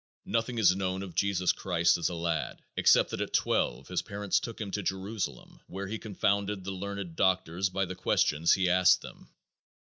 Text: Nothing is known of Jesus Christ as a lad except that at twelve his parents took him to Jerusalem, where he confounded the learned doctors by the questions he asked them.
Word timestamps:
Nothing 0.25 0.57
is 0.57 0.75
known 0.75 1.03
of 1.03 1.13
Jesus 1.13 1.51
Christ 1.51 1.95
as 1.95 2.09
a 2.09 2.15
lad 2.15 2.63
except 2.75 3.11
that 3.11 3.21
at 3.21 3.33
twelve 3.35 3.87
his 3.87 4.01
parents 4.01 4.39
took 4.39 4.59
him 4.59 4.71
to 4.71 4.81
Jerusalem, 4.81 5.59
where 5.67 5.85
he 5.85 5.99
confounded 5.99 6.63
the 6.63 6.71
learned 6.71 7.15
doctors 7.15 7.69
by 7.69 7.85
the 7.85 7.93
questions 7.93 8.53
he 8.53 8.67
asked 8.67 9.01
them. 9.03 9.29